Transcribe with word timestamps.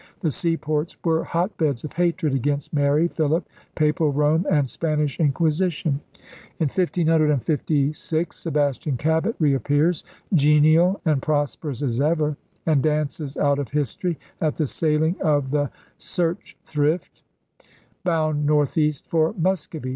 The 0.21 0.31
seaports 0.31 0.97
were 1.05 1.23
hotbeds 1.23 1.83
of 1.83 1.93
hatred 1.93 2.33
against 2.33 2.73
Mary, 2.73 3.07
Philip, 3.07 3.47
Papal 3.75 4.11
Rome, 4.11 4.47
and 4.49 4.67
Spanish 4.67 5.19
Inquisition. 5.19 6.01
In 6.59 6.69
1556 6.69 8.35
Sebastian 8.35 8.97
Cabot 8.97 9.35
reappears, 9.37 10.03
genial 10.33 10.99
and 11.05 11.21
prosperous 11.21 11.83
as 11.83 12.01
ever, 12.01 12.35
and 12.65 12.81
dances 12.81 13.37
out 13.37 13.59
of 13.59 13.69
history 13.69 14.17
at 14.41 14.55
the 14.55 14.65
sailing 14.65 15.21
of 15.21 15.51
the 15.51 15.69
Serch 15.99 16.55
thrift, 16.65 17.21
bound 18.03 18.43
northeast 18.43 19.05
for 19.07 19.35
Muscovy. 19.37 19.89